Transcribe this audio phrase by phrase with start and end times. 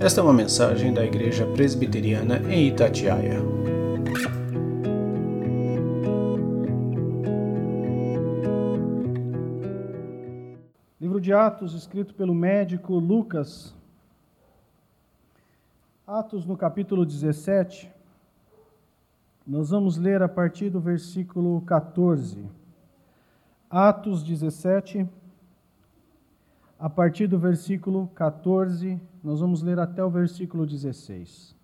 [0.00, 3.38] Esta é uma mensagem da Igreja Presbiteriana em Itatiaia.
[11.00, 13.72] Livro de Atos, escrito pelo médico Lucas.
[16.04, 17.90] Atos, no capítulo 17.
[19.46, 22.44] Nós vamos ler a partir do versículo 14.
[23.70, 25.08] Atos 17,
[26.78, 31.56] a partir do versículo 14, nós vamos ler até o versículo 16.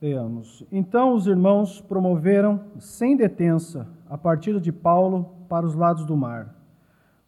[0.00, 0.62] Leamos.
[0.70, 6.54] Então os irmãos promoveram, sem detença, a partida de Paulo para os lados do mar.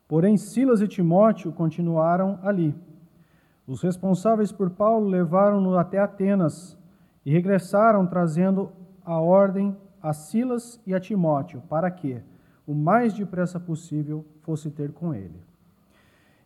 [0.07, 2.75] Porém, Silas e Timóteo continuaram ali.
[3.67, 6.79] Os responsáveis por Paulo levaram-no até Atenas
[7.25, 8.71] e regressaram trazendo
[9.03, 12.23] a ordem a Silas e a Timóteo para que,
[12.67, 15.41] o mais depressa possível, fosse ter com ele.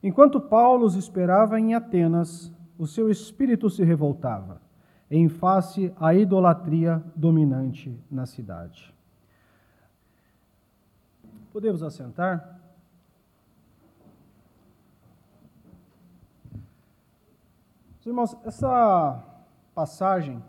[0.03, 4.61] Enquanto Paulo os esperava em Atenas, o seu espírito se revoltava,
[5.11, 8.95] em face à idolatria dominante na cidade.
[11.53, 12.59] Podemos assentar?
[18.07, 19.23] Irmãos, essa
[19.75, 20.43] passagem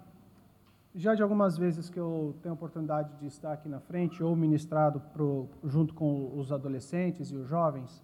[0.96, 4.36] já de algumas vezes que eu tenho a oportunidade de estar aqui na frente ou
[4.36, 8.04] ministrado pro, junto com os adolescentes e os jovens,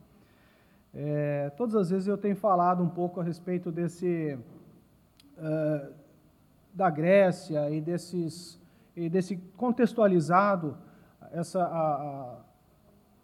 [0.99, 4.35] é, todas as vezes eu tenho falado um pouco a respeito desse
[5.37, 5.93] uh,
[6.73, 8.59] da Grécia e desses
[8.95, 10.75] e desse contextualizado
[11.31, 12.35] essa a, a,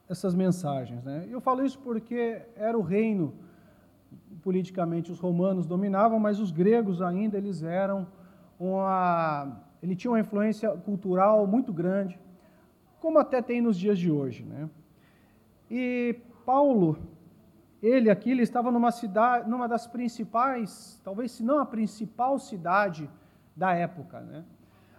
[0.07, 1.27] essas mensagens, né?
[1.31, 3.33] Eu falo isso porque era o reino
[4.43, 8.05] politicamente os romanos dominavam, mas os gregos ainda eles eram
[8.59, 12.19] uma, ele tinha uma influência cultural muito grande,
[12.99, 14.43] como até tem nos dias de hoje.
[14.43, 14.69] Né?
[15.71, 16.99] E Paulo,
[17.83, 23.09] ele aqui, ele estava numa cidade, numa das principais, talvez se não a principal cidade
[23.53, 24.45] da época, né?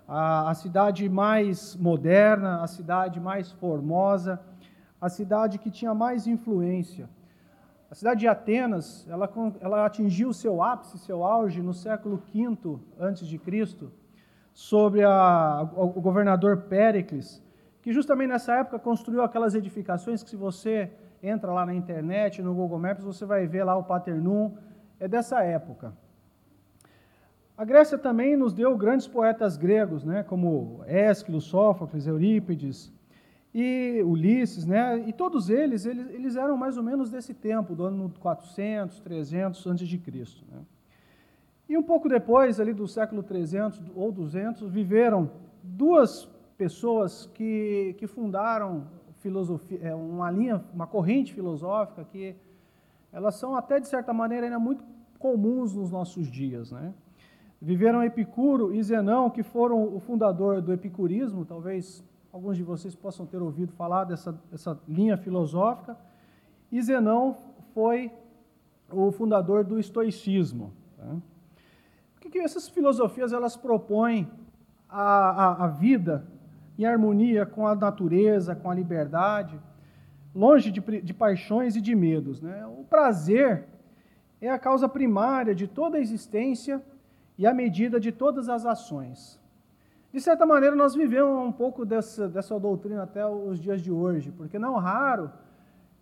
[0.06, 4.39] a, a cidade mais moderna, a cidade mais formosa,
[5.00, 7.09] a cidade que tinha mais influência.
[7.91, 13.89] A cidade de Atenas, ela, ela atingiu seu ápice, seu auge no século V a.C.,
[14.53, 17.43] sobre a, o governador Péricles,
[17.83, 20.93] que justamente nessa época construiu aquelas edificações que se você
[21.27, 24.53] entra lá na internet, no Google Maps, você vai ver lá o Paternum,
[25.01, 25.93] é dessa época.
[27.57, 32.93] A Grécia também nos deu grandes poetas gregos, né, como Ésquilo, Sófocles, Eurípides,
[33.55, 35.05] e Ulisses, né?
[35.07, 39.65] E todos eles, eles, eles eram mais ou menos desse tempo, do ano 400, 300
[39.69, 40.45] antes de Cristo.
[40.51, 40.59] Né?
[41.69, 45.31] E um pouco depois, ali do século 300 ou 200, viveram
[45.62, 48.89] duas pessoas que, que fundaram
[49.25, 52.37] filosofia, é, uma linha, uma corrente filosófica que
[53.11, 54.85] elas são até de certa maneira ainda muito
[55.19, 56.93] comuns nos nossos dias, né?
[57.59, 63.25] Viveram Epicuro e Zenão, que foram o fundador do epicurismo, talvez alguns de vocês possam
[63.25, 65.97] ter ouvido falar dessa, dessa linha filosófica,
[66.71, 67.35] e Zenão
[67.73, 68.12] foi
[68.91, 70.71] o fundador do estoicismo.
[70.99, 71.17] Tá?
[72.17, 74.29] O que, que, essas filosofias elas propõem
[74.87, 76.27] a, a vida
[76.79, 79.59] em harmonia com a natureza, com a liberdade,
[80.35, 82.41] longe de, de paixões e de medos.
[82.41, 82.67] Né?
[82.67, 83.65] O prazer
[84.41, 86.83] é a causa primária de toda a existência
[87.39, 89.41] e a medida de todas as ações.
[90.12, 94.31] De certa maneira, nós vivemos um pouco dessa, dessa doutrina até os dias de hoje,
[94.31, 95.31] porque não raro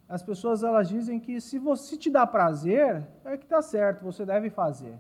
[0.09, 4.27] as pessoas elas dizem que se você te dá prazer, é que está certo, você
[4.27, 4.95] deve fazer.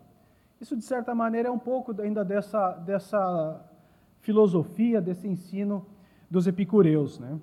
[0.58, 3.60] Isso, de certa maneira, é um pouco ainda dessa, dessa
[4.22, 5.84] filosofia, desse ensino
[6.30, 7.18] dos epicureus.
[7.18, 7.38] Né?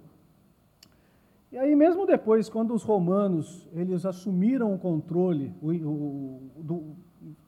[1.51, 6.95] E aí, mesmo depois, quando os romanos eles assumiram o controle, o, o,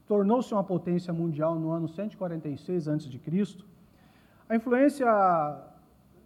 [0.05, 3.57] tornou-se uma potência mundial no ano 146 a.C.,
[4.49, 5.07] a influência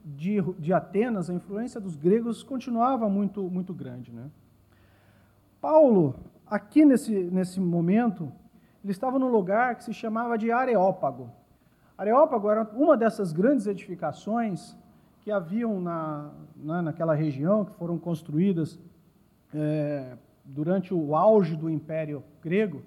[0.04, 4.12] de, de Atenas, a influência dos gregos continuava muito, muito grande.
[4.12, 4.32] Né?
[5.62, 6.16] Paulo,
[6.48, 8.32] aqui nesse, nesse momento,
[8.84, 11.30] ele estava num lugar que se chamava de Areópago.
[11.98, 14.76] Areópago era uma dessas grandes edificações
[15.22, 18.80] que haviam na, na, naquela região, que foram construídas
[19.54, 22.84] é, durante o auge do Império Grego.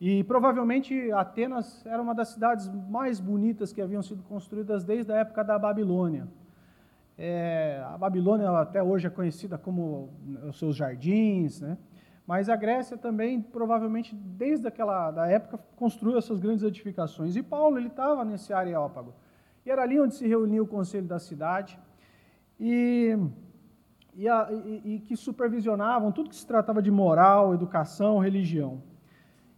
[0.00, 5.16] E provavelmente Atenas era uma das cidades mais bonitas que haviam sido construídas desde a
[5.16, 6.26] época da Babilônia.
[7.16, 10.10] É, a Babilônia até hoje é conhecida como
[10.48, 11.78] os seus jardins, né?
[12.26, 17.36] Mas a Grécia também, provavelmente, desde aquela da época, construiu essas grandes edificações.
[17.36, 19.14] E Paulo ele estava nesse areópago.
[19.64, 21.78] E era ali onde se reunia o conselho da cidade,
[22.58, 23.16] e,
[24.14, 28.82] e, a, e, e que supervisionavam tudo que se tratava de moral, educação, religião.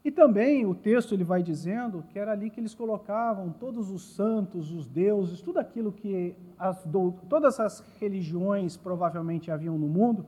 [0.04, 4.14] E também o texto ele vai dizendo que era ali que eles colocavam todos os
[4.14, 6.84] santos, os deuses, tudo aquilo que as,
[7.28, 10.24] todas as religiões provavelmente haviam no mundo,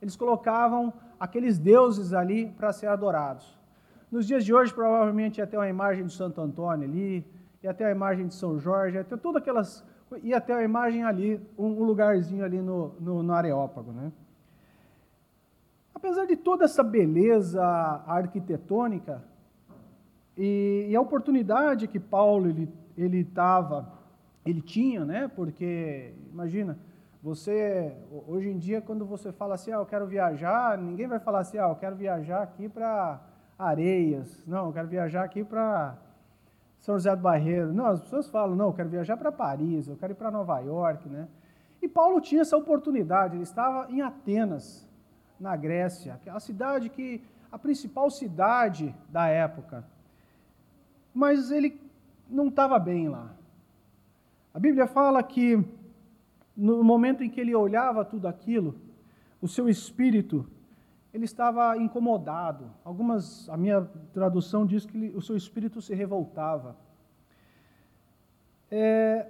[0.00, 3.58] eles colocavam aqueles deuses ali para ser adorados.
[4.10, 7.26] Nos dias de hoje, provavelmente ia ter uma imagem de Santo Antônio ali,
[7.62, 9.84] ia ter a imagem de São Jorge, ia ter todas aquelas.
[10.22, 13.92] ia ter a imagem ali, um lugarzinho ali no, no, no Areópago.
[13.92, 14.12] Né?
[15.94, 17.64] Apesar de toda essa beleza
[18.06, 19.22] arquitetônica
[20.36, 23.92] e, e a oportunidade que Paulo ele ele estava
[24.44, 25.28] ele tinha, né?
[25.34, 26.78] Porque imagina,
[27.22, 27.96] você
[28.26, 31.58] hoje em dia quando você fala assim, ah, eu quero viajar, ninguém vai falar assim,
[31.58, 33.20] ah, eu quero viajar aqui para
[33.58, 35.96] Areias, não, eu quero viajar aqui para
[36.78, 37.72] São José do Barreiro.
[37.72, 40.58] Não, as pessoas falam, não, eu quero viajar para Paris, eu quero ir para Nova
[40.60, 41.28] York, né?
[41.80, 44.86] E Paulo tinha essa oportunidade, ele estava em Atenas,
[45.38, 49.84] na Grécia, a cidade que a principal cidade da época.
[51.14, 51.80] Mas ele
[52.28, 53.30] não estava bem lá.
[54.52, 55.62] A Bíblia fala que
[56.56, 58.74] no momento em que ele olhava tudo aquilo,
[59.40, 60.46] o seu espírito
[61.12, 62.70] ele estava incomodado.
[62.84, 63.82] Algumas, a minha
[64.12, 66.76] tradução diz que ele, o seu espírito se revoltava.
[68.70, 69.26] É,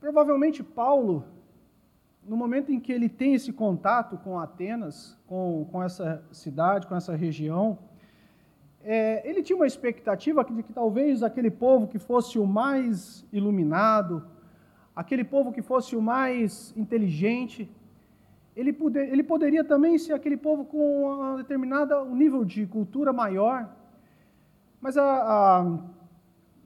[0.00, 1.24] provavelmente Paulo
[2.26, 6.96] no momento em que ele tem esse contato com Atenas, com, com essa cidade, com
[6.96, 7.78] essa região,
[8.82, 14.26] é, ele tinha uma expectativa de que talvez aquele povo que fosse o mais iluminado,
[14.96, 17.70] aquele povo que fosse o mais inteligente,
[18.56, 23.70] ele, poder, ele poderia também ser aquele povo com um determinado nível de cultura maior.
[24.80, 25.78] Mas a, a,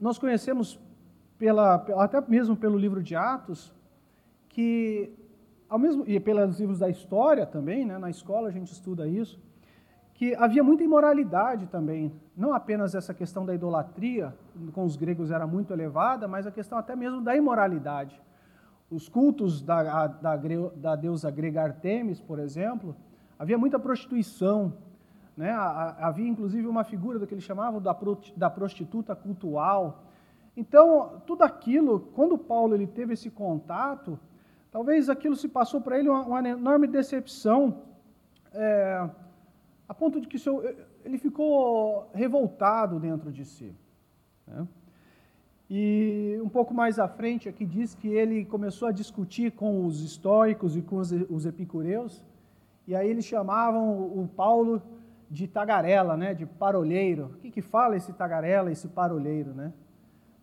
[0.01, 0.79] nós conhecemos,
[1.37, 3.75] pela, até mesmo pelo livro de Atos,
[4.49, 5.13] que
[5.69, 9.41] ao mesmo e pelos livros da história também, né, na escola a gente estuda isso,
[10.21, 14.37] que havia muita imoralidade também, não apenas essa questão da idolatria,
[14.75, 18.21] com os gregos era muito elevada, mas a questão até mesmo da imoralidade.
[18.91, 20.37] Os cultos da, da,
[20.77, 22.95] da deusa grega Artemis, por exemplo,
[23.39, 24.75] havia muita prostituição,
[25.35, 25.53] né?
[25.53, 30.05] havia inclusive uma figura do que eles chamavam da, prostituta cultual.
[30.55, 34.21] Então, tudo aquilo, quando Paulo ele teve esse contato,
[34.71, 37.83] Talvez aquilo se passou para ele uma, uma, enorme decepção,
[38.53, 39.11] é,
[39.91, 40.63] a ponto de que seu,
[41.05, 43.75] ele ficou revoltado dentro de si.
[44.47, 44.65] Né?
[45.69, 50.01] E um pouco mais à frente aqui diz que ele começou a discutir com os
[50.01, 52.25] estoicos e com os, epicureus,
[52.87, 54.81] e aí eles chamavam o Paulo
[55.29, 57.33] de tagarela, né, de parolheiro.
[57.35, 59.73] O que, que fala esse tagarela, esse parolheiro, né?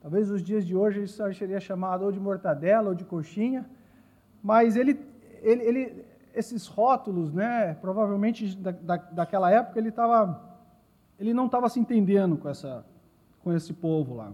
[0.01, 3.65] Talvez nos dias de hoje isso seria chamado ou de mortadela ou de coxinha,
[4.43, 4.99] mas ele,
[5.41, 6.05] ele, ele
[6.37, 10.39] esses rótulos, né, provavelmente da, da, daquela época, ele, tava,
[11.19, 12.85] ele não estava se entendendo com, essa,
[13.43, 14.31] com esse povo lá.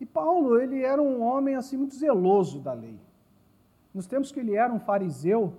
[0.00, 2.98] E Paulo, ele era um homem assim muito zeloso da lei.
[3.94, 5.54] Nos tempos que ele era um fariseu,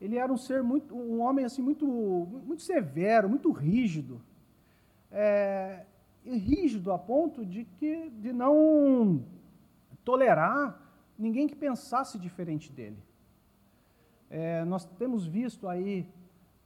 [0.00, 4.20] ele era um ser muito, um homem assim muito, muito severo, muito rígido,
[5.12, 5.84] é,
[6.24, 9.24] rígido a ponto de que de não
[10.04, 10.82] tolerar
[11.16, 12.98] ninguém que pensasse diferente dele.
[14.30, 16.08] É, nós temos visto aí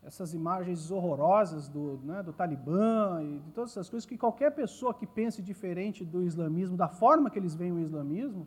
[0.02, 4.94] essas imagens horrorosas do, né, do Talibã e de todas essas coisas, que qualquer pessoa
[4.94, 8.46] que pense diferente do islamismo, da forma que eles veem o islamismo,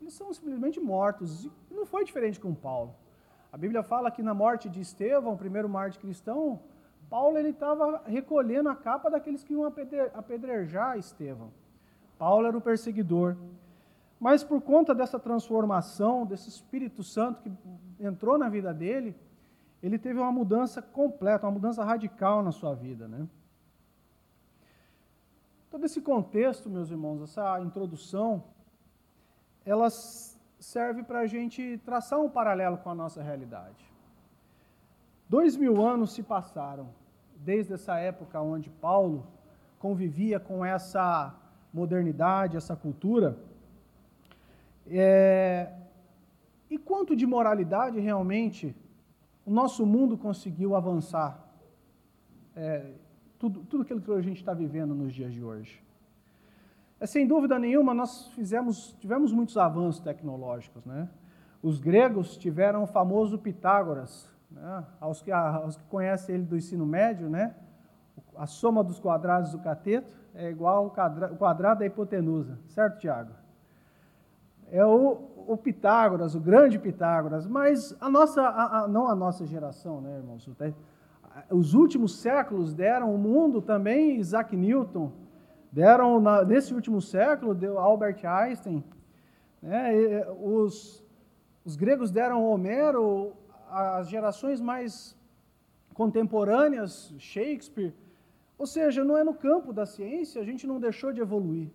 [0.00, 1.44] eles são simplesmente mortos.
[1.44, 2.94] E não foi diferente com Paulo.
[3.52, 6.60] A Bíblia fala que na morte de Estevão, o primeiro mártir cristão,
[7.08, 9.64] Paulo ele estava recolhendo a capa daqueles que iam
[10.14, 11.50] apedrejar Estevão.
[12.18, 13.36] Paulo era o perseguidor.
[14.20, 17.50] Mas por conta dessa transformação, desse Espírito Santo que
[17.98, 19.16] entrou na vida dele,
[19.82, 23.08] ele teve uma mudança completa, uma mudança radical na sua vida.
[23.08, 23.26] Né?
[25.70, 28.44] Todo esse contexto, meus irmãos, essa introdução,
[29.64, 33.90] ela serve para a gente traçar um paralelo com a nossa realidade.
[35.30, 36.88] Dois mil anos se passaram
[37.36, 39.26] desde essa época onde Paulo
[39.78, 41.34] convivia com essa
[41.72, 43.38] modernidade, essa cultura
[44.88, 45.72] é,
[46.70, 48.74] e quanto de moralidade realmente
[49.44, 51.46] o nosso mundo conseguiu avançar?
[52.54, 52.92] É,
[53.38, 55.82] tudo, tudo aquilo que a gente está vivendo nos dias de hoje.
[57.00, 60.84] É, sem dúvida nenhuma, nós fizemos, tivemos muitos avanços tecnológicos.
[60.84, 61.08] Né?
[61.62, 64.28] Os gregos tiveram o famoso Pitágoras.
[64.50, 64.84] Né?
[65.00, 67.54] Aos, que, aos que conhecem ele do ensino médio, né?
[68.36, 72.58] a soma dos quadrados do cateto é igual ao quadrado da hipotenusa.
[72.68, 73.39] Certo, Tiago?
[74.70, 79.46] É o, o, Pitágoras, o grande Pitágoras, mas a nossa, a, a, não a nossa
[79.46, 80.48] geração, né, irmãos?
[81.50, 85.12] os últimos séculos deram ao mundo também Isaac Newton,
[85.70, 88.84] deram na, nesse último século deu Albert Einstein,
[89.62, 89.94] né?
[89.94, 91.04] E, os,
[91.64, 93.32] os gregos deram Homero,
[93.70, 95.16] as gerações mais
[95.94, 97.94] contemporâneas, Shakespeare.
[98.58, 101.68] Ou seja, não é no campo da ciência, a gente não deixou de evoluir.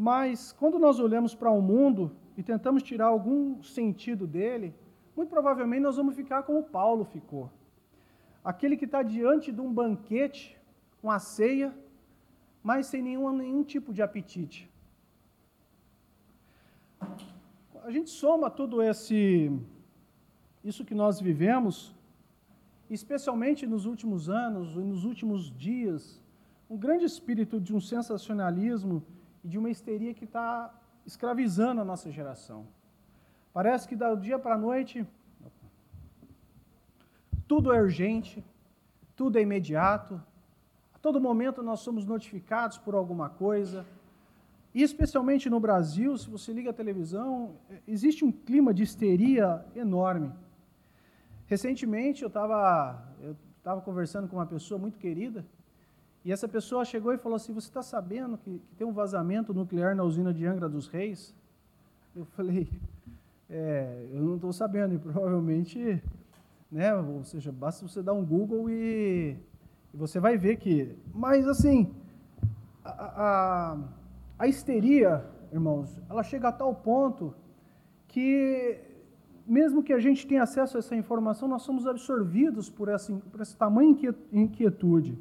[0.00, 4.72] Mas quando nós olhamos para o mundo e tentamos tirar algum sentido dele,
[5.16, 7.50] muito provavelmente nós vamos ficar como Paulo ficou.
[8.44, 10.56] Aquele que está diante de um banquete,
[11.02, 11.74] uma ceia,
[12.62, 14.70] mas sem nenhum, nenhum tipo de apetite.
[17.82, 19.50] A gente soma tudo esse,
[20.62, 21.92] isso que nós vivemos,
[22.88, 26.22] especialmente nos últimos anos e nos últimos dias,
[26.70, 29.04] um grande espírito de um sensacionalismo
[29.48, 30.70] e de uma histeria que está
[31.06, 32.66] escravizando a nossa geração.
[33.50, 35.06] Parece que do dia para a noite
[37.46, 38.44] tudo é urgente,
[39.16, 40.22] tudo é imediato,
[40.92, 43.86] a todo momento nós somos notificados por alguma coisa.
[44.74, 50.30] E especialmente no Brasil, se você liga a televisão, existe um clima de histeria enorme.
[51.46, 55.46] Recentemente eu estava eu tava conversando com uma pessoa muito querida,
[56.28, 59.54] e essa pessoa chegou e falou assim: Você está sabendo que, que, tem um vazamento
[59.54, 61.34] nuclear na usina de Angra dos Reis?
[62.14, 62.68] Eu falei:
[63.48, 66.02] é, Eu não estou sabendo, e provavelmente,
[66.70, 69.38] né, ou seja, basta você dar um Google e,
[69.94, 70.94] e você vai ver que.
[71.14, 71.94] Mas, assim,
[72.84, 72.90] a,
[73.24, 73.78] a,
[74.38, 77.34] a histeria, irmãos, ela chega a tal ponto
[78.06, 78.78] que
[79.46, 83.40] mesmo que a gente tenha acesso a essa informação, nós somos absorvidos por, essa, por
[83.40, 83.96] esse tamanho
[84.30, 85.16] inquietude.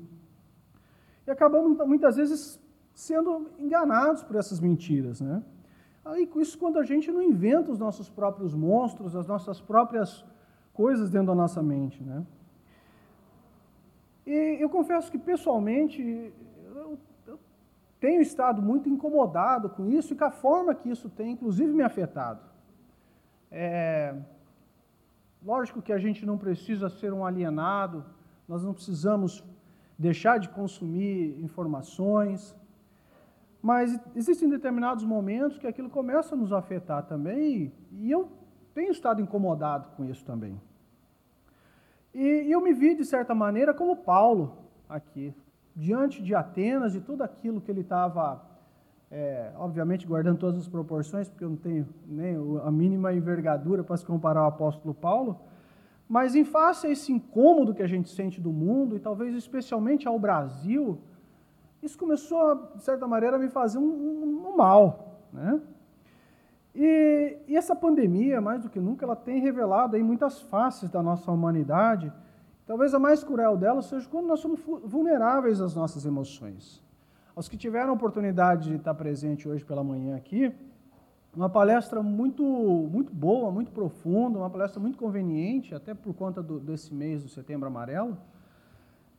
[1.28, 2.58] E acabamos, muitas vezes,
[2.94, 5.20] sendo enganados por essas mentiras.
[5.20, 5.44] Né?
[6.06, 10.26] Aí, isso quando a gente não inventa os nossos próprios monstros, as nossas próprias
[10.74, 12.02] coisas dentro da nossa mente.
[12.02, 12.26] Né?
[14.26, 16.02] E eu confesso que, pessoalmente,
[16.74, 17.40] eu, eu
[18.00, 21.84] tenho estado muito incomodado com isso e com a forma que isso tem, inclusive, me
[21.84, 22.40] afetado.
[23.52, 24.16] É,
[25.46, 28.06] lógico que a gente não precisa ser um alienado,
[28.48, 29.44] nós não precisamos
[29.98, 32.56] deixar de consumir informações,
[33.62, 38.30] mas existem determinados momentos que aquilo começa a nos afetar também, e eu
[38.74, 40.60] tenho estado incomodado com isso também.
[42.14, 45.34] E eu me vi, de certa maneira, como Paulo aqui,
[45.76, 48.42] diante de Atenas e tudo aquilo que ele estava
[49.10, 53.96] é, obviamente guardando todas as proporções, porque eu não tenho nem a mínima envergadura para
[53.98, 55.40] se comparar ao apóstolo Paulo,
[56.08, 60.08] mas em face a esse incômodo que a gente sente do mundo, e talvez especialmente
[60.08, 61.00] ao Brasil,
[61.82, 65.22] isso começou, de certa maneira, a me fazer um, um, um mal.
[65.34, 65.62] Né?
[66.74, 71.04] E, e, essa pandemia, mais do que nunca, ela tem revelado aí muitas faces da
[71.04, 72.12] nossa humanidade.
[72.66, 76.84] Talvez a mais cruel dela seja quando nós somos vulneráveis às nossas emoções.
[77.36, 80.54] Aos que tiveram a oportunidade de estar presente hoje pela manhã aqui,
[81.38, 86.60] uma palestra muito, muito boa, muito profunda, uma palestra muito conveniente, até por conta do,
[86.60, 88.18] desse mês do Setembro Amarelo,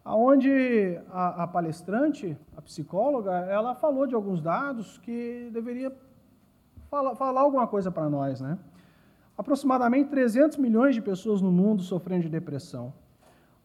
[0.04, 5.94] aonde a, a, palestrante, a psicóloga, ela falou de alguns dados que deveria
[6.90, 8.58] falar, alguma coisa para nós, né?
[9.36, 12.92] Aproximadamente 300 milhões de pessoas no mundo sofrendo de depressão,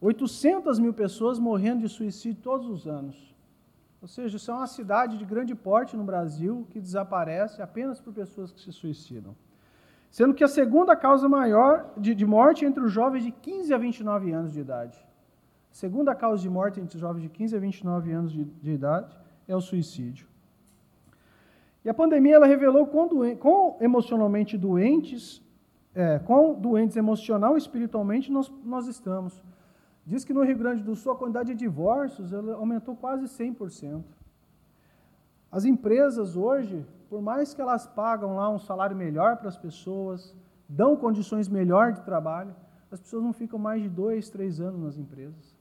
[0.00, 3.33] 800 mil pessoas morrendo de suicídio todos os anos.
[4.04, 8.12] Ou seja, isso é uma cidade de grande porte no Brasil que desaparece apenas por
[8.12, 9.34] pessoas que se suicidam.
[10.10, 13.78] Sendo que a segunda causa maior de, de morte entre os jovens de 15 a
[13.78, 14.98] 29 anos de idade.
[15.72, 18.72] A segunda causa de morte entre os jovens de 15 a 29 anos de, de
[18.72, 19.18] idade
[19.48, 20.26] é o suicídio.
[21.82, 25.42] E a pandemia ela revelou quão, quão emocionalmente doentes,
[25.94, 29.42] é, quão doentes emocional e espiritualmente nós, nós estamos.
[30.06, 34.02] Diz que no Rio Grande do Sul a quantidade de divórcios aumentou quase 100%.
[35.50, 40.34] As empresas hoje, por mais que elas pagam lá um salário melhor para as pessoas,
[40.68, 42.54] dão condições melhores de trabalho,
[42.90, 45.54] as pessoas não ficam mais de dois, três anos nas empresas.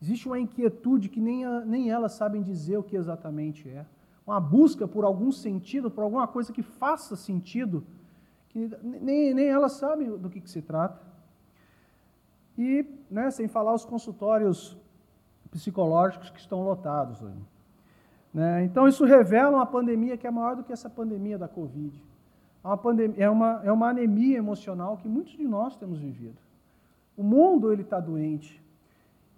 [0.00, 3.86] Existe uma inquietude que nem, a, nem elas sabem dizer o que exatamente é.
[4.26, 7.84] Uma busca por algum sentido, por alguma coisa que faça sentido,
[8.48, 11.00] que nem, nem elas sabem do que, que se trata.
[12.58, 14.76] E, né, sem falar os consultórios
[15.50, 17.20] psicológicos que estão lotados.
[18.32, 18.64] Né?
[18.64, 22.02] Então, isso revela uma pandemia que é maior do que essa pandemia da Covid.
[22.62, 26.36] É uma, pandemia, é uma, é uma anemia emocional que muitos de nós temos vivido.
[27.16, 28.62] O mundo ele está doente.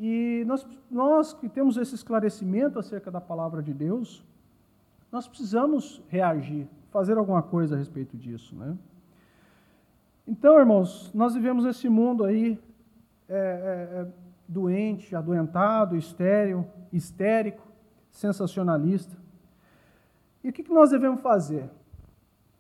[0.01, 4.25] E nós, nós que temos esse esclarecimento acerca da palavra de Deus,
[5.11, 8.55] nós precisamos reagir, fazer alguma coisa a respeito disso.
[8.55, 8.77] Né?
[10.27, 12.59] Então, irmãos, nós vivemos esse mundo aí
[13.29, 14.07] é, é, é,
[14.47, 17.63] doente, adoentado, estéril, histérico,
[18.11, 19.17] sensacionalista.
[20.43, 21.69] E o que nós devemos fazer?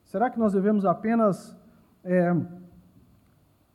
[0.04, 1.56] Será que nós devemos apenas
[2.04, 2.34] é,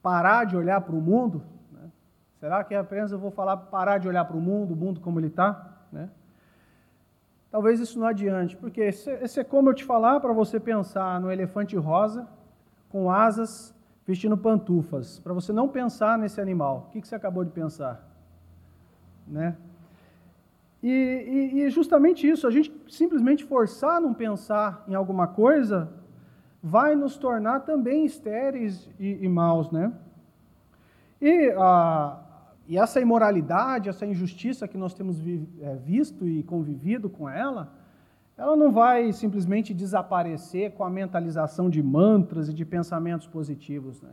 [0.01, 1.43] parar de olhar para o mundo?
[1.71, 1.91] Né?
[2.39, 5.19] Será que apenas eu vou falar parar de olhar para o mundo, o mundo como
[5.19, 5.77] ele está?
[5.91, 6.09] Né?
[7.49, 11.31] Talvez isso não adiante, porque esse é como eu te falar para você pensar no
[11.31, 12.27] elefante rosa
[12.89, 16.87] com asas vestindo pantufas, para você não pensar nesse animal.
[16.87, 18.05] O que, você acabou de pensar?
[19.27, 19.55] Né?
[20.81, 25.89] E, e, e, justamente isso, a gente simplesmente forçar a não pensar em alguma coisa,
[26.61, 29.93] vai nos tornar também estéreis e, e maus, né?
[31.21, 32.19] E, a,
[32.67, 37.71] e essa imoralidade, essa injustiça que nós temos vi, é, visto e convivido com ela,
[38.37, 44.01] ela não vai simplesmente desaparecer com a mentalização de mantras e de pensamentos positivos.
[44.01, 44.09] Né?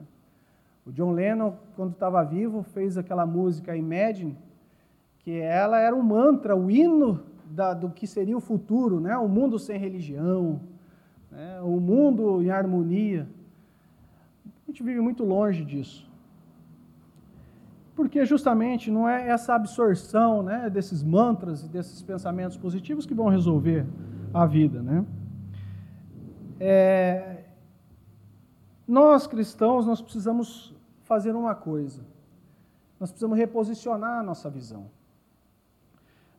[0.84, 4.36] O John Lennon, quando estava vivo, fez aquela música Imagine,
[5.20, 9.16] que ela era um mantra, o hino da, do que seria o futuro, né?
[9.16, 10.60] o mundo sem religião,
[11.30, 11.60] né?
[11.62, 13.26] o mundo em harmonia.
[14.46, 16.09] A gente vive muito longe disso.
[18.00, 23.28] Porque justamente não é essa absorção né, desses mantras e desses pensamentos positivos que vão
[23.28, 23.84] resolver
[24.32, 24.82] a vida.
[24.82, 25.04] Né?
[26.58, 27.44] É,
[28.88, 32.00] nós cristãos, nós precisamos fazer uma coisa.
[32.98, 34.90] Nós precisamos reposicionar a nossa visão.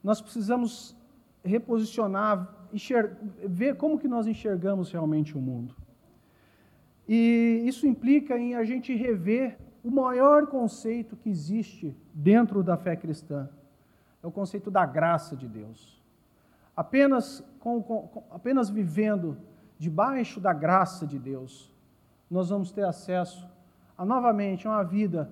[0.04, 0.98] Nós precisamos
[1.46, 2.56] reposicionar,
[3.48, 5.76] ver como que nós enxergamos realmente o mundo.
[7.08, 12.96] E isso implica em a gente rever o maior conceito que existe dentro da fé
[12.96, 13.50] cristã.
[14.22, 16.02] É o conceito da graça de Deus.
[16.76, 19.38] Apenas, com, com, apenas vivendo
[19.78, 21.74] debaixo da graça de Deus,
[22.30, 23.50] nós vamos ter acesso
[23.98, 25.30] a novamente uma vida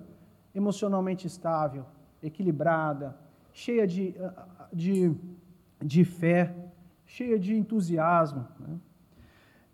[0.54, 1.86] emocionalmente estável,
[2.22, 3.16] equilibrada,
[3.52, 4.14] cheia de,
[4.72, 5.14] de,
[5.80, 6.54] de fé,
[7.06, 8.46] cheia de entusiasmo.
[8.58, 8.78] Né?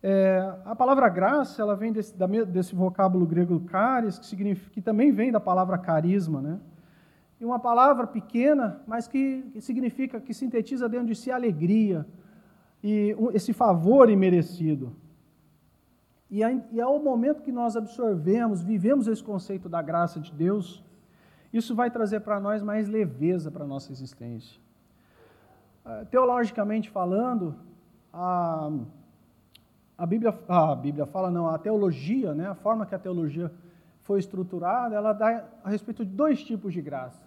[0.03, 2.15] É, a palavra graça ela vem desse,
[2.49, 6.61] desse vocábulo grego caris, que, que também vem da palavra carisma, né?
[7.41, 12.07] E uma palavra pequena, mas que, que significa, que sintetiza dentro de si alegria
[12.83, 14.97] e esse favor imerecido.
[16.31, 16.41] E,
[16.73, 20.83] e ao momento que nós absorvemos, vivemos esse conceito da graça de Deus,
[21.53, 24.61] isso vai trazer para nós mais leveza para a nossa existência.
[25.85, 27.55] Ah, teologicamente falando,
[28.13, 28.71] a,
[29.97, 33.51] a, Bíblia, a Bíblia fala, não, a teologia, né, a forma que a teologia
[34.03, 37.27] foi estruturada, ela dá a respeito de dois tipos de graça.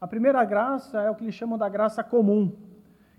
[0.00, 2.56] A primeira graça é o que eles chamam da graça comum,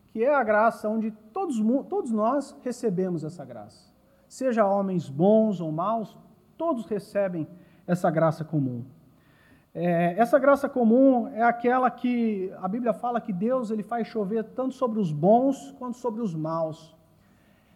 [0.07, 1.57] que é a graça onde todos,
[1.87, 3.91] todos nós recebemos essa graça.
[4.27, 6.17] Seja homens bons ou maus,
[6.57, 7.47] todos recebem
[7.85, 8.83] essa graça comum.
[9.73, 14.43] É, essa graça comum é aquela que a Bíblia fala que Deus ele faz chover
[14.43, 16.95] tanto sobre os bons quanto sobre os maus.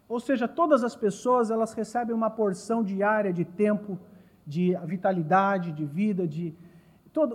[0.08, 3.98] Ou seja, todas as pessoas elas recebem uma porção diária de tempo,
[4.46, 6.54] de vitalidade, de vida, de,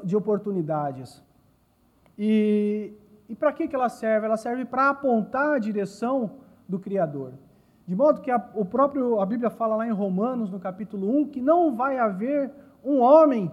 [0.05, 1.23] de oportunidades.
[2.17, 2.93] E,
[3.29, 4.27] e para que, que ela serve?
[4.27, 7.33] Ela serve para apontar a direção do Criador.
[7.87, 11.29] De modo que a, o próprio, a Bíblia fala lá em Romanos, no capítulo 1,
[11.29, 12.53] que não vai haver
[12.85, 13.51] um homem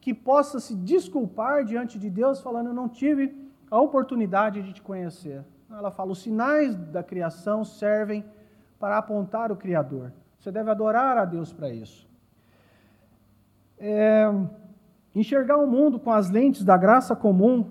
[0.00, 3.32] que possa se desculpar diante de Deus, falando: Eu não tive
[3.70, 5.44] a oportunidade de te conhecer.
[5.70, 8.24] Ela fala: os sinais da criação servem
[8.78, 10.12] para apontar o Criador.
[10.38, 12.08] Você deve adorar a Deus para isso.
[13.78, 14.26] É,
[15.14, 17.70] enxergar o mundo com as lentes da graça comum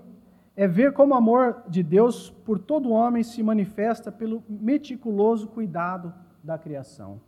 [0.54, 6.14] é ver como o amor de Deus por todo homem se manifesta pelo meticuloso cuidado
[6.42, 7.20] da criação.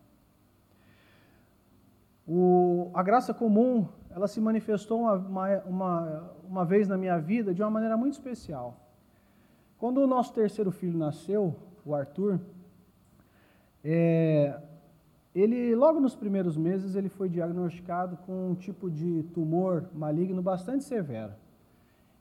[2.27, 7.62] O, a graça comum, ela se manifestou uma, uma, uma, vez na minha vida de
[7.62, 8.77] uma maneira muito especial.
[9.79, 12.38] Quando o nosso terceiro filho nasceu, o Arthur,
[13.85, 14.61] é,
[15.35, 20.85] ele, logo nos primeiros meses, ele foi diagnosticado com um tipo de tumor maligno bastante
[20.85, 21.33] severo.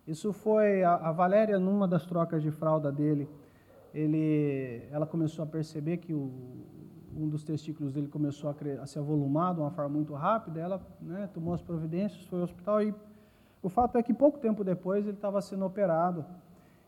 [0.08, 3.28] Isso foi a, a Valéria numa das trocas de fralda dele.
[3.94, 6.32] Ele, ela começou a perceber que o,
[7.16, 10.60] um dos testículos dele começou a, a se avolumar de uma forma muito rápida.
[10.60, 12.94] Ela né, tomou as providências, foi ao hospital e
[13.62, 16.24] o fato é que pouco tempo depois ele estava sendo operado.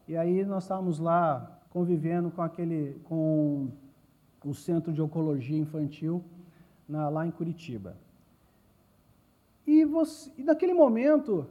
[0.08, 3.70] E aí nós estávamos lá convivendo com aquele, com
[4.44, 6.24] o centro de oncologia infantil
[6.88, 7.96] na, lá em Curitiba.
[9.68, 11.46] E, você, e naquele momento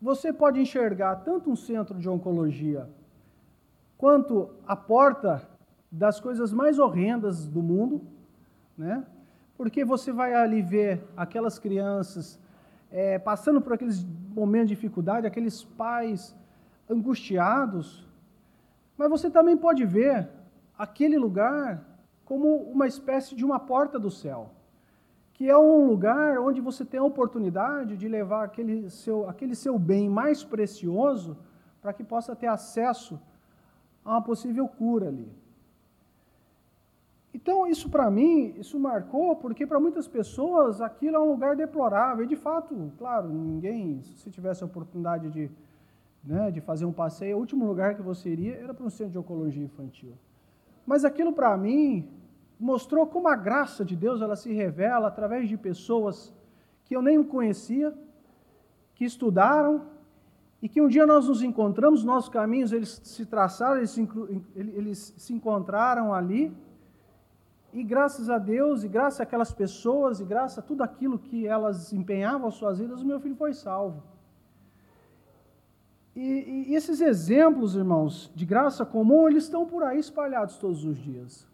[0.00, 2.88] você pode enxergar tanto um centro de oncologia
[3.96, 5.48] quanto a porta
[5.90, 8.00] das coisas mais horrendas do mundo,
[8.76, 9.06] né?
[9.56, 12.38] Porque você vai ali ver aquelas crianças
[12.90, 16.34] é, passando por aqueles momentos de dificuldade, aqueles pais
[16.90, 18.06] angustiados,
[18.98, 20.28] mas você também pode ver
[20.76, 21.91] aquele lugar
[22.32, 24.52] como uma espécie de uma porta do céu,
[25.34, 29.78] que é um lugar onde você tem a oportunidade de levar aquele seu, aquele seu
[29.78, 31.36] bem mais precioso
[31.82, 33.20] para que possa ter acesso
[34.02, 35.30] a uma possível cura ali.
[37.34, 42.24] Então, isso para mim, isso marcou, porque para muitas pessoas aquilo é um lugar deplorável.
[42.24, 45.50] E de fato, claro, ninguém, se tivesse a oportunidade de,
[46.24, 49.12] né, de fazer um passeio, o último lugar que você iria era para um centro
[49.12, 50.14] de oncologia infantil.
[50.86, 52.08] Mas aquilo para mim
[52.62, 56.32] mostrou como a graça de Deus ela se revela através de pessoas
[56.84, 57.92] que eu nem conhecia,
[58.94, 59.86] que estudaram
[60.60, 64.08] e que um dia nós nos encontramos, nossos caminhos eles se traçaram, eles se,
[64.54, 66.54] eles se encontraram ali
[67.72, 71.92] e graças a Deus, e graças àquelas pessoas, e graças a tudo aquilo que elas
[71.92, 74.02] empenhavam as suas vidas, o meu filho foi salvo.
[76.14, 80.98] E, e, esses exemplos, irmãos, de graça comum, eles estão por aí espalhados todos os
[80.98, 81.50] dias.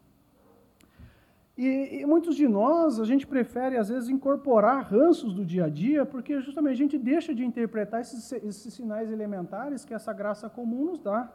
[1.59, 5.68] E, e, muitos de nós, a gente prefere, às vezes, incorporar ranços do dia a
[5.68, 10.49] dia, porque justamente a gente deixa de interpretar esses, esses sinais elementares que essa graça
[10.49, 11.29] comum nos dá.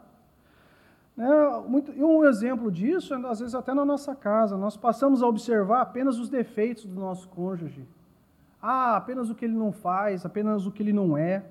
[1.14, 1.28] Né?
[1.68, 4.56] Muito, e um exemplo disso é, às vezes, até na nossa casa.
[4.56, 7.86] Nós passamos a observar apenas os defeitos do nosso cônjuge.
[8.62, 11.44] Ah, apenas o que ele não faz, apenas o que ele não é.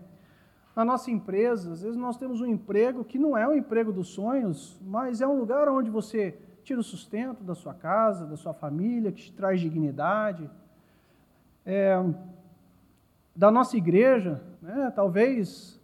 [0.75, 4.07] Na nossa empresa, às vezes nós temos um emprego que não é o emprego dos
[4.07, 8.54] sonhos, mas é um lugar onde você tira o sustento da sua casa, da sua
[8.54, 10.49] família, que te traz dignidade.
[11.65, 11.95] É,
[13.36, 14.91] da nossa igreja, né?
[14.95, 15.80] talvez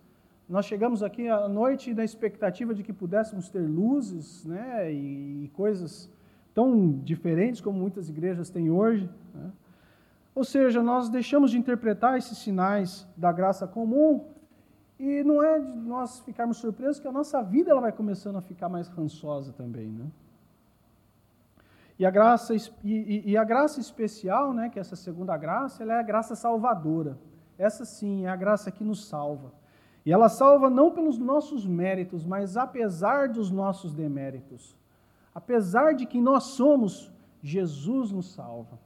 [0.47, 5.47] nós chegamos aqui à noite na expectativa de que pudéssemos ter luzes né, e, e
[5.49, 6.09] coisas
[6.53, 9.09] tão diferentes como muitas igrejas têm hoje.
[9.33, 9.51] Né?
[10.33, 14.25] Ou seja, nós deixamos de interpretar esses sinais da graça comum
[14.99, 18.41] e não é de nós ficarmos surpresos que a nossa vida ela vai começando a
[18.41, 19.87] ficar mais rançosa também.
[19.87, 20.05] Né?
[21.99, 25.95] E a graça, e, e a graça especial, né, que é essa segunda graça, ela
[25.95, 27.17] é a graça salvadora.
[27.57, 29.51] Essa sim é a graça que nos salva.
[30.05, 34.77] E ela salva não pelos nossos méritos, mas apesar dos nossos deméritos.
[35.35, 37.11] Apesar de que nós somos,
[37.43, 38.79] Jesus nos salva.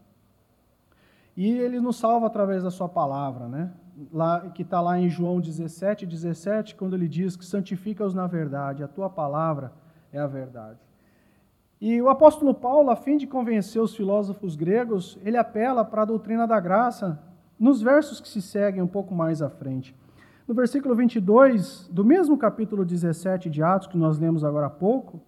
[1.38, 3.72] E ele nos salva através da sua palavra, né?
[4.12, 8.84] Lá, que está lá em João 17, 17, quando ele diz que santifica-os na verdade,
[8.84, 9.72] a tua palavra
[10.12, 10.80] é a verdade.
[11.86, 16.06] E o apóstolo Paulo, a fim de convencer os filósofos gregos, ele apela para a
[16.06, 17.22] doutrina da graça
[17.60, 19.94] nos versos que se seguem um pouco mais à frente.
[20.48, 25.20] No versículo 22 do mesmo capítulo 17 de Atos, que nós lemos agora há pouco,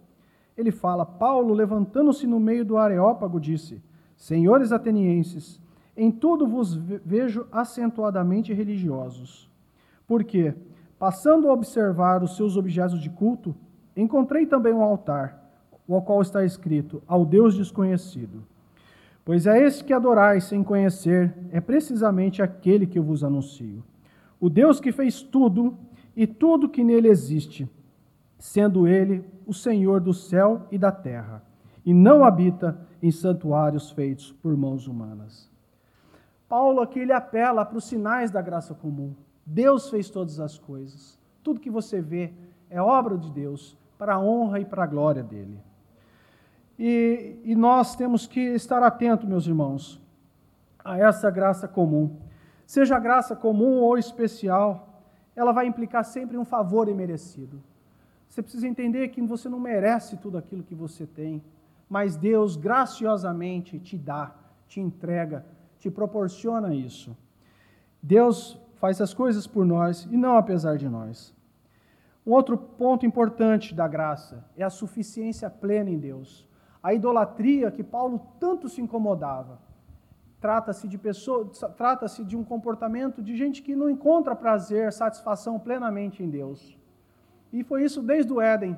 [0.57, 3.83] ele fala: Paulo, levantando-se no meio do Areópago, disse:
[4.15, 5.61] Senhores atenienses,
[5.97, 9.51] em tudo vos vejo acentuadamente religiosos.
[10.07, 10.53] Porque,
[10.97, 13.53] passando a observar os seus objetos de culto,
[13.93, 15.44] encontrei também um altar,
[15.87, 18.43] o qual está escrito: Ao Deus desconhecido.
[19.23, 23.83] Pois é esse que adorais sem conhecer, é precisamente aquele que eu vos anuncio
[24.39, 25.77] o Deus que fez tudo
[26.15, 27.69] e tudo que nele existe,
[28.37, 31.43] sendo ele o Senhor do céu e da terra,
[31.85, 35.49] e não habita em santuários feitos por mãos humanas.
[36.47, 39.15] Paulo aqui ele apela para os sinais da graça comum.
[39.45, 41.19] Deus fez todas as coisas.
[41.43, 42.31] Tudo que você vê
[42.69, 45.59] é obra de Deus, para a honra e para a glória dele.
[46.77, 50.01] E, e nós temos que estar atentos, meus irmãos,
[50.83, 52.17] a essa graça comum.
[52.65, 55.03] Seja graça comum ou especial,
[55.35, 57.61] ela vai implicar sempre um favor imerecido.
[58.27, 61.41] Você precisa entender que você não merece tudo aquilo que você tem,
[61.89, 64.35] mas Deus graciosamente te dá,
[64.67, 65.45] te entrega,
[65.79, 67.15] te proporciona isso.
[68.01, 71.33] Deus faz as coisas por nós e não apesar de nós.
[72.25, 76.47] Um outro ponto importante da graça é a suficiência plena em Deus.
[76.85, 79.57] A idolatria que Paulo tanto se incomodava.
[80.39, 86.21] Trata-se de pessoa, trata-se de um comportamento de gente que não encontra prazer, satisfação plenamente
[86.21, 86.77] em Deus.
[87.51, 88.77] E foi isso desde o Éden.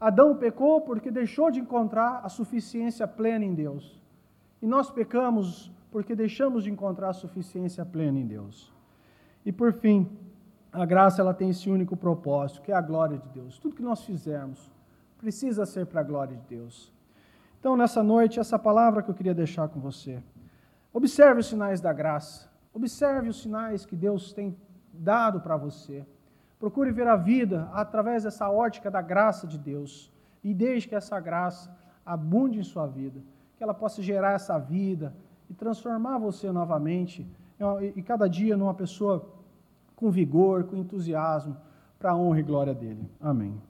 [0.00, 4.02] Adão pecou porque deixou de encontrar a suficiência plena em Deus.
[4.60, 8.74] E nós pecamos porque deixamos de encontrar a suficiência plena em Deus.
[9.44, 10.10] E por fim,
[10.72, 13.56] a graça ela tem esse único propósito, que é a glória de Deus.
[13.60, 14.68] Tudo que nós fizermos
[15.16, 16.95] precisa ser para a glória de Deus.
[17.58, 20.22] Então, nessa noite, essa palavra que eu queria deixar com você.
[20.92, 22.48] Observe os sinais da graça.
[22.72, 24.56] Observe os sinais que Deus tem
[24.92, 26.06] dado para você.
[26.58, 30.12] Procure ver a vida através dessa ótica da graça de Deus.
[30.42, 33.20] E desde que essa graça abunde em sua vida,
[33.56, 35.12] que ela possa gerar essa vida
[35.50, 37.26] e transformar você novamente
[37.94, 39.28] e cada dia numa pessoa
[39.94, 41.56] com vigor, com entusiasmo,
[41.98, 43.10] para a honra e glória dele.
[43.20, 43.60] Amém.